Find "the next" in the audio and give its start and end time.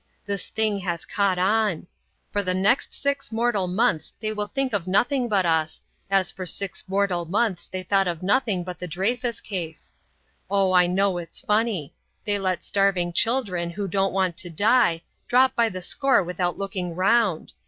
2.41-2.91